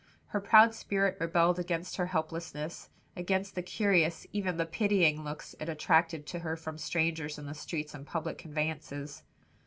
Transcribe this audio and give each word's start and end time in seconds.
Her 0.29 0.41
proud 0.41 0.73
spirit 0.73 1.15
rebelled 1.19 1.59
against 1.59 1.97
her 1.97 2.07
helplessness, 2.07 2.89
against 3.15 3.53
the 3.53 3.61
curious, 3.61 4.25
even 4.33 4.57
the 4.57 4.65
pitying 4.65 5.23
looks 5.23 5.53
it 5.59 5.69
attracted 5.69 6.25
to 6.25 6.39
her 6.39 6.55
from 6.55 6.79
strangers 6.79 7.37
in 7.37 7.45
the 7.45 7.53
streets 7.53 7.93
and 7.93 8.03
public 8.03 8.39
conveyances. 8.39 9.21